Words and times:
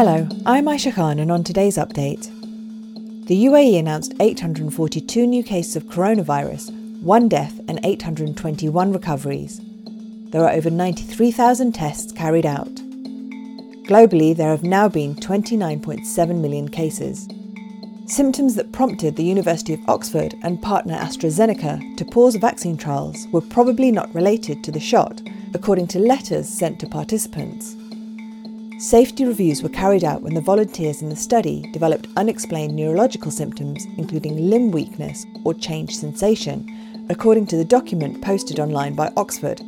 Hello, 0.00 0.28
I'm 0.46 0.66
Aisha 0.66 0.94
Khan, 0.94 1.18
and 1.18 1.32
on 1.32 1.42
today's 1.42 1.76
update, 1.76 2.26
the 3.26 3.46
UAE 3.46 3.80
announced 3.80 4.14
842 4.20 5.26
new 5.26 5.42
cases 5.42 5.74
of 5.74 5.86
coronavirus, 5.86 6.70
one 7.02 7.28
death, 7.28 7.58
and 7.66 7.80
821 7.82 8.92
recoveries. 8.92 9.60
There 10.30 10.44
are 10.44 10.52
over 10.52 10.70
93,000 10.70 11.72
tests 11.74 12.12
carried 12.12 12.46
out. 12.46 12.72
Globally, 13.88 14.36
there 14.36 14.50
have 14.50 14.62
now 14.62 14.88
been 14.88 15.16
29.7 15.16 16.40
million 16.40 16.68
cases. 16.68 17.26
Symptoms 18.06 18.54
that 18.54 18.70
prompted 18.70 19.16
the 19.16 19.24
University 19.24 19.74
of 19.74 19.80
Oxford 19.88 20.36
and 20.44 20.62
partner 20.62 20.96
AstraZeneca 20.96 21.96
to 21.96 22.04
pause 22.04 22.36
vaccine 22.36 22.76
trials 22.76 23.26
were 23.32 23.40
probably 23.40 23.90
not 23.90 24.14
related 24.14 24.62
to 24.62 24.70
the 24.70 24.78
shot, 24.78 25.20
according 25.54 25.88
to 25.88 25.98
letters 25.98 26.48
sent 26.48 26.78
to 26.78 26.86
participants. 26.86 27.74
Safety 28.78 29.24
reviews 29.24 29.60
were 29.60 29.68
carried 29.68 30.04
out 30.04 30.22
when 30.22 30.34
the 30.34 30.40
volunteers 30.40 31.02
in 31.02 31.08
the 31.08 31.16
study 31.16 31.68
developed 31.72 32.06
unexplained 32.16 32.76
neurological 32.76 33.32
symptoms, 33.32 33.84
including 33.96 34.48
limb 34.48 34.70
weakness 34.70 35.26
or 35.42 35.52
changed 35.52 35.96
sensation, 35.96 37.04
according 37.10 37.44
to 37.48 37.56
the 37.56 37.64
document 37.64 38.22
posted 38.22 38.60
online 38.60 38.94
by 38.94 39.12
Oxford. 39.16 39.58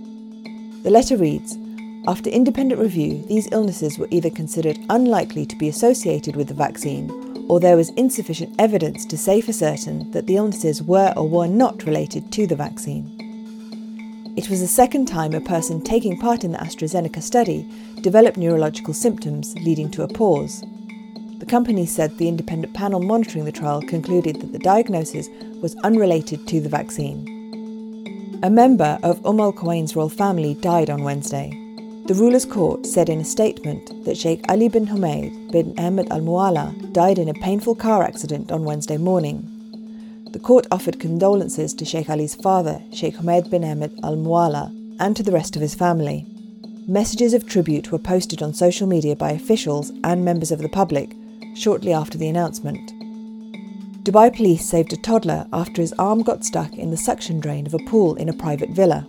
The 0.84 0.90
letter 0.90 1.16
reads 1.16 1.58
After 2.06 2.30
independent 2.30 2.80
review, 2.80 3.24
these 3.26 3.50
illnesses 3.50 3.98
were 3.98 4.06
either 4.12 4.30
considered 4.30 4.78
unlikely 4.90 5.44
to 5.46 5.56
be 5.56 5.68
associated 5.68 6.36
with 6.36 6.46
the 6.46 6.54
vaccine, 6.54 7.10
or 7.48 7.58
there 7.58 7.76
was 7.76 7.90
insufficient 7.90 8.54
evidence 8.60 9.04
to 9.06 9.18
say 9.18 9.40
for 9.40 9.52
certain 9.52 10.08
that 10.12 10.28
the 10.28 10.36
illnesses 10.36 10.84
were 10.84 11.12
or 11.16 11.28
were 11.28 11.48
not 11.48 11.84
related 11.84 12.30
to 12.30 12.46
the 12.46 12.54
vaccine. 12.54 13.29
It 14.40 14.48
was 14.48 14.62
the 14.62 14.68
second 14.68 15.04
time 15.04 15.34
a 15.34 15.40
person 15.42 15.82
taking 15.82 16.18
part 16.18 16.44
in 16.44 16.52
the 16.52 16.58
AstraZeneca 16.58 17.22
study 17.22 17.68
developed 18.00 18.38
neurological 18.38 18.94
symptoms, 18.94 19.54
leading 19.56 19.90
to 19.90 20.02
a 20.02 20.08
pause. 20.08 20.64
The 21.40 21.44
company 21.44 21.84
said 21.84 22.16
the 22.16 22.26
independent 22.26 22.72
panel 22.72 23.00
monitoring 23.00 23.44
the 23.44 23.52
trial 23.52 23.82
concluded 23.82 24.40
that 24.40 24.52
the 24.52 24.58
diagnosis 24.58 25.28
was 25.60 25.76
unrelated 25.84 26.48
to 26.48 26.58
the 26.58 26.70
vaccine. 26.70 28.40
A 28.42 28.48
member 28.48 28.98
of 29.02 29.20
Umm 29.26 29.40
al 29.40 29.52
Quwain's 29.52 29.94
royal 29.94 30.08
family 30.08 30.54
died 30.54 30.88
on 30.88 31.04
Wednesday. 31.04 31.50
The 32.06 32.14
ruler's 32.14 32.46
court 32.46 32.86
said 32.86 33.10
in 33.10 33.20
a 33.20 33.24
statement 33.26 34.06
that 34.06 34.16
Sheikh 34.16 34.42
Ali 34.48 34.70
bin 34.70 34.86
Humaid 34.86 35.52
bin 35.52 35.78
Ahmed 35.78 36.10
Al 36.10 36.22
Mualla 36.22 36.72
died 36.94 37.18
in 37.18 37.28
a 37.28 37.34
painful 37.34 37.74
car 37.74 38.02
accident 38.04 38.50
on 38.50 38.64
Wednesday 38.64 38.96
morning. 38.96 39.49
The 40.32 40.38
court 40.38 40.66
offered 40.70 41.00
condolences 41.00 41.74
to 41.74 41.84
Sheikh 41.84 42.08
Ali's 42.08 42.36
father, 42.36 42.80
Sheikh 42.92 43.16
Humaid 43.16 43.50
bin 43.50 43.64
Ahmed 43.64 43.98
Al 44.04 44.16
Mualla, 44.16 44.70
and 45.00 45.16
to 45.16 45.24
the 45.24 45.32
rest 45.32 45.56
of 45.56 45.62
his 45.62 45.74
family. 45.74 46.24
Messages 46.86 47.34
of 47.34 47.46
tribute 47.46 47.90
were 47.90 47.98
posted 47.98 48.40
on 48.42 48.54
social 48.54 48.86
media 48.86 49.16
by 49.16 49.32
officials 49.32 49.90
and 50.04 50.24
members 50.24 50.52
of 50.52 50.60
the 50.60 50.68
public 50.68 51.16
shortly 51.56 51.92
after 51.92 52.16
the 52.16 52.28
announcement. 52.28 52.92
Dubai 54.04 54.34
police 54.34 54.64
saved 54.64 54.92
a 54.92 54.96
toddler 54.96 55.46
after 55.52 55.82
his 55.82 55.92
arm 55.98 56.22
got 56.22 56.44
stuck 56.44 56.74
in 56.74 56.90
the 56.90 56.96
suction 56.96 57.40
drain 57.40 57.66
of 57.66 57.74
a 57.74 57.84
pool 57.86 58.14
in 58.14 58.28
a 58.28 58.32
private 58.32 58.70
villa. 58.70 59.06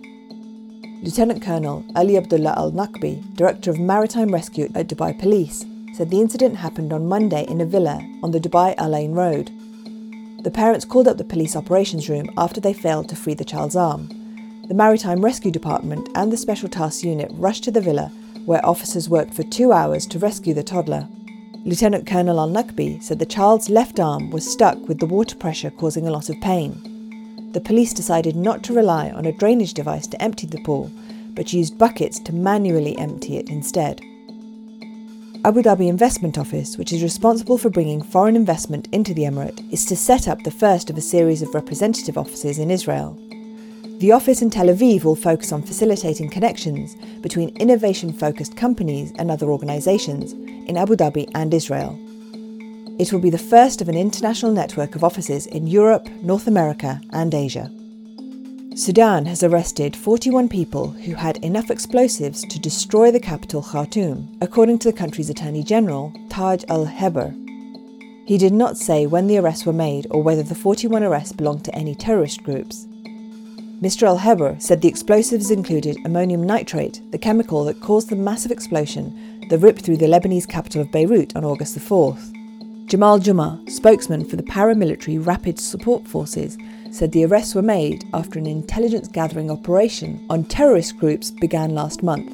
Lieutenant 1.02 1.42
Colonel 1.42 1.84
Ali 1.96 2.16
Abdullah 2.16 2.54
Al 2.56 2.72
Nakbi, 2.72 3.22
Director 3.36 3.70
of 3.70 3.78
Maritime 3.78 4.32
Rescue 4.32 4.68
at 4.74 4.88
Dubai 4.88 5.18
Police, 5.18 5.64
said 5.94 6.10
the 6.10 6.20
incident 6.20 6.56
happened 6.56 6.92
on 6.92 7.08
Monday 7.08 7.44
in 7.48 7.60
a 7.60 7.66
villa 7.66 8.00
on 8.22 8.32
the 8.32 8.40
Dubai 8.40 8.74
Al 8.76 8.94
Ain 8.94 9.12
Road. 9.12 9.50
The 10.42 10.50
parents 10.50 10.84
called 10.84 11.06
up 11.06 11.18
the 11.18 11.24
police 11.24 11.54
operations 11.54 12.08
room 12.08 12.28
after 12.36 12.60
they 12.60 12.72
failed 12.72 13.08
to 13.08 13.16
free 13.16 13.34
the 13.34 13.44
child's 13.44 13.76
arm. 13.76 14.08
The 14.66 14.74
Maritime 14.74 15.24
Rescue 15.24 15.52
Department 15.52 16.08
and 16.16 16.32
the 16.32 16.36
Special 16.36 16.68
Task 16.68 17.04
Unit 17.04 17.30
rushed 17.34 17.62
to 17.64 17.70
the 17.70 17.80
villa, 17.80 18.10
where 18.44 18.64
officers 18.66 19.08
worked 19.08 19.34
for 19.34 19.44
two 19.44 19.72
hours 19.72 20.04
to 20.08 20.18
rescue 20.18 20.52
the 20.52 20.64
toddler. 20.64 21.06
Lieutenant 21.64 22.08
Colonel 22.08 22.40
Al 22.40 23.00
said 23.00 23.20
the 23.20 23.26
child's 23.26 23.70
left 23.70 24.00
arm 24.00 24.30
was 24.30 24.50
stuck 24.50 24.88
with 24.88 24.98
the 24.98 25.06
water 25.06 25.36
pressure 25.36 25.70
causing 25.70 26.08
a 26.08 26.10
lot 26.10 26.28
of 26.28 26.40
pain. 26.40 27.50
The 27.52 27.60
police 27.60 27.92
decided 27.92 28.34
not 28.34 28.64
to 28.64 28.74
rely 28.74 29.10
on 29.10 29.26
a 29.26 29.32
drainage 29.32 29.74
device 29.74 30.08
to 30.08 30.20
empty 30.20 30.48
the 30.48 30.62
pool, 30.62 30.90
but 31.34 31.52
used 31.52 31.78
buckets 31.78 32.18
to 32.18 32.34
manually 32.34 32.98
empty 32.98 33.36
it 33.36 33.48
instead. 33.48 34.00
Abu 35.44 35.60
Dhabi 35.60 35.88
Investment 35.88 36.38
Office, 36.38 36.78
which 36.78 36.92
is 36.92 37.02
responsible 37.02 37.58
for 37.58 37.68
bringing 37.68 38.00
foreign 38.00 38.36
investment 38.36 38.86
into 38.92 39.12
the 39.12 39.22
emirate, 39.22 39.72
is 39.72 39.84
to 39.86 39.96
set 39.96 40.28
up 40.28 40.40
the 40.44 40.52
first 40.52 40.88
of 40.88 40.96
a 40.96 41.00
series 41.00 41.42
of 41.42 41.52
representative 41.52 42.16
offices 42.16 42.60
in 42.60 42.70
Israel. 42.70 43.18
The 43.98 44.12
office 44.12 44.40
in 44.40 44.50
Tel 44.50 44.68
Aviv 44.68 45.02
will 45.02 45.16
focus 45.16 45.50
on 45.50 45.62
facilitating 45.62 46.30
connections 46.30 46.94
between 47.22 47.56
innovation 47.56 48.12
focused 48.12 48.56
companies 48.56 49.12
and 49.16 49.32
other 49.32 49.50
organisations 49.50 50.30
in 50.68 50.76
Abu 50.76 50.94
Dhabi 50.94 51.28
and 51.34 51.52
Israel. 51.52 51.98
It 53.00 53.12
will 53.12 53.20
be 53.20 53.30
the 53.30 53.36
first 53.36 53.82
of 53.82 53.88
an 53.88 53.96
international 53.96 54.52
network 54.52 54.94
of 54.94 55.02
offices 55.02 55.46
in 55.48 55.66
Europe, 55.66 56.08
North 56.22 56.46
America, 56.46 57.00
and 57.10 57.34
Asia. 57.34 57.68
Sudan 58.74 59.26
has 59.26 59.42
arrested 59.42 59.94
41 59.94 60.48
people 60.48 60.88
who 60.88 61.12
had 61.12 61.36
enough 61.44 61.70
explosives 61.70 62.40
to 62.46 62.58
destroy 62.58 63.10
the 63.10 63.20
capital 63.20 63.60
Khartoum, 63.60 64.38
according 64.40 64.78
to 64.78 64.90
the 64.90 64.96
country's 64.96 65.28
Attorney 65.28 65.62
General, 65.62 66.10
Taj 66.30 66.64
al 66.68 66.86
Heber. 66.86 67.34
He 68.24 68.38
did 68.38 68.54
not 68.54 68.78
say 68.78 69.06
when 69.06 69.26
the 69.26 69.36
arrests 69.36 69.66
were 69.66 69.74
made 69.74 70.06
or 70.10 70.22
whether 70.22 70.42
the 70.42 70.54
41 70.54 71.02
arrests 71.02 71.32
belonged 71.32 71.66
to 71.66 71.74
any 71.74 71.94
terrorist 71.94 72.42
groups. 72.44 72.86
Mr. 73.82 74.04
Al 74.04 74.16
Heber 74.16 74.56
said 74.58 74.80
the 74.80 74.88
explosives 74.88 75.50
included 75.50 75.98
ammonium 76.06 76.42
nitrate, 76.42 77.02
the 77.10 77.18
chemical 77.18 77.64
that 77.64 77.82
caused 77.82 78.08
the 78.08 78.16
massive 78.16 78.50
explosion 78.50 79.46
that 79.50 79.58
ripped 79.58 79.82
through 79.82 79.98
the 79.98 80.06
Lebanese 80.06 80.48
capital 80.48 80.80
of 80.80 80.90
Beirut 80.90 81.36
on 81.36 81.44
August 81.44 81.78
4th. 81.78 82.32
Jamal 82.92 83.18
Juma, 83.18 83.58
spokesman 83.68 84.22
for 84.22 84.36
the 84.36 84.42
paramilitary 84.42 85.16
Rapid 85.26 85.58
Support 85.58 86.06
Forces, 86.06 86.58
said 86.90 87.10
the 87.12 87.24
arrests 87.24 87.54
were 87.54 87.62
made 87.62 88.04
after 88.12 88.38
an 88.38 88.44
intelligence 88.44 89.08
gathering 89.08 89.50
operation 89.50 90.26
on 90.28 90.44
terrorist 90.44 90.98
groups 90.98 91.30
began 91.30 91.74
last 91.74 92.02
month. 92.02 92.30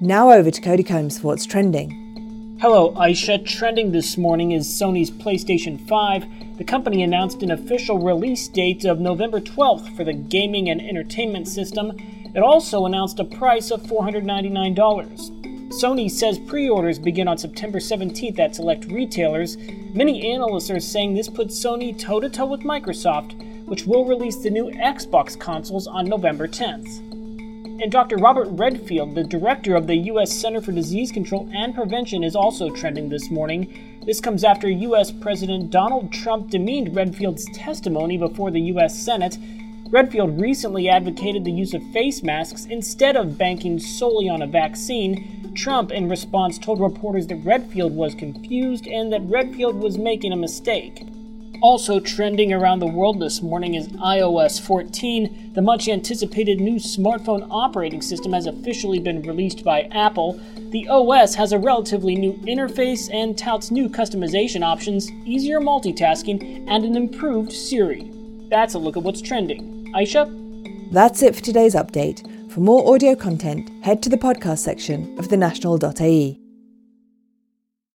Now 0.00 0.32
over 0.32 0.50
to 0.50 0.60
Cody 0.62 0.82
Combs 0.82 1.18
for 1.18 1.26
what's 1.26 1.44
trending. 1.44 2.56
Hello, 2.62 2.92
Aisha. 2.92 3.44
Trending 3.44 3.92
this 3.92 4.16
morning 4.16 4.52
is 4.52 4.66
Sony's 4.66 5.10
PlayStation 5.10 5.86
5. 5.86 6.56
The 6.56 6.64
company 6.64 7.02
announced 7.02 7.42
an 7.42 7.50
official 7.50 7.98
release 7.98 8.48
date 8.48 8.86
of 8.86 9.00
November 9.00 9.38
12th 9.38 9.94
for 9.98 10.02
the 10.02 10.14
gaming 10.14 10.70
and 10.70 10.80
entertainment 10.80 11.46
system. 11.46 11.92
It 12.34 12.42
also 12.42 12.86
announced 12.86 13.20
a 13.20 13.24
price 13.24 13.70
of 13.70 13.82
$499. 13.82 15.39
Sony 15.70 16.10
says 16.10 16.36
pre 16.40 16.68
orders 16.68 16.98
begin 16.98 17.28
on 17.28 17.38
September 17.38 17.78
17th 17.78 18.40
at 18.40 18.56
select 18.56 18.86
retailers. 18.86 19.56
Many 19.94 20.32
analysts 20.32 20.68
are 20.68 20.80
saying 20.80 21.14
this 21.14 21.28
puts 21.28 21.64
Sony 21.64 21.96
toe 21.96 22.18
to 22.18 22.28
toe 22.28 22.46
with 22.46 22.62
Microsoft, 22.62 23.40
which 23.66 23.86
will 23.86 24.04
release 24.04 24.36
the 24.36 24.50
new 24.50 24.68
Xbox 24.72 25.38
consoles 25.38 25.86
on 25.86 26.06
November 26.06 26.48
10th. 26.48 26.98
And 27.80 27.92
Dr. 27.92 28.16
Robert 28.16 28.48
Redfield, 28.50 29.14
the 29.14 29.22
director 29.22 29.76
of 29.76 29.86
the 29.86 29.94
U.S. 29.94 30.36
Center 30.36 30.60
for 30.60 30.72
Disease 30.72 31.12
Control 31.12 31.48
and 31.54 31.72
Prevention, 31.72 32.24
is 32.24 32.34
also 32.34 32.68
trending 32.70 33.08
this 33.08 33.30
morning. 33.30 34.02
This 34.04 34.20
comes 34.20 34.42
after 34.42 34.68
U.S. 34.68 35.12
President 35.12 35.70
Donald 35.70 36.12
Trump 36.12 36.50
demeaned 36.50 36.96
Redfield's 36.96 37.46
testimony 37.54 38.18
before 38.18 38.50
the 38.50 38.60
U.S. 38.72 39.00
Senate. 39.00 39.38
Redfield 39.90 40.40
recently 40.40 40.88
advocated 40.88 41.44
the 41.44 41.50
use 41.50 41.74
of 41.74 41.82
face 41.90 42.22
masks 42.22 42.64
instead 42.66 43.16
of 43.16 43.36
banking 43.36 43.80
solely 43.80 44.28
on 44.28 44.40
a 44.40 44.46
vaccine. 44.46 45.52
Trump, 45.56 45.90
in 45.90 46.08
response, 46.08 46.58
told 46.58 46.80
reporters 46.80 47.26
that 47.26 47.44
Redfield 47.44 47.92
was 47.92 48.14
confused 48.14 48.86
and 48.86 49.12
that 49.12 49.22
Redfield 49.22 49.74
was 49.74 49.98
making 49.98 50.32
a 50.32 50.36
mistake. 50.36 51.08
Also 51.60 51.98
trending 51.98 52.52
around 52.52 52.78
the 52.78 52.86
world 52.86 53.20
this 53.20 53.42
morning 53.42 53.74
is 53.74 53.88
iOS 53.88 54.60
14. 54.60 55.54
The 55.54 55.60
much 55.60 55.88
anticipated 55.88 56.60
new 56.60 56.76
smartphone 56.76 57.48
operating 57.50 58.00
system 58.00 58.32
has 58.32 58.46
officially 58.46 59.00
been 59.00 59.22
released 59.22 59.64
by 59.64 59.88
Apple. 59.90 60.40
The 60.70 60.86
OS 60.86 61.34
has 61.34 61.50
a 61.50 61.58
relatively 61.58 62.14
new 62.14 62.34
interface 62.46 63.12
and 63.12 63.36
touts 63.36 63.72
new 63.72 63.88
customization 63.88 64.62
options, 64.62 65.10
easier 65.24 65.58
multitasking, 65.58 66.64
and 66.68 66.84
an 66.84 66.96
improved 66.96 67.52
Siri. 67.52 68.08
That's 68.50 68.74
a 68.74 68.78
look 68.78 68.96
at 68.96 69.02
what's 69.02 69.20
trending. 69.20 69.79
Aisha? 69.94 70.26
That's 70.92 71.22
it 71.22 71.36
for 71.36 71.42
today's 71.42 71.74
update. 71.74 72.26
For 72.50 72.60
more 72.60 72.92
audio 72.92 73.14
content, 73.14 73.70
head 73.84 74.02
to 74.02 74.08
the 74.08 74.16
podcast 74.16 74.58
section 74.58 75.16
of 75.18 75.28
thenational.ae. 75.28 76.39